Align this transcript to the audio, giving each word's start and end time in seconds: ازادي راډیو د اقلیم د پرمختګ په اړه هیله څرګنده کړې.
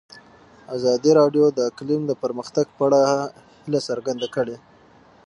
ازادي 0.75 1.11
راډیو 1.19 1.45
د 1.51 1.59
اقلیم 1.69 2.01
د 2.07 2.11
پرمختګ 2.23 2.65
په 2.77 2.81
اړه 2.87 3.01
هیله 3.61 3.79
څرګنده 3.89 4.27
کړې. 4.35 4.55